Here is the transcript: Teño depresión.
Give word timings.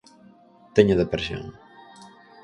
Teño 0.75 0.99
depresión. 1.01 1.43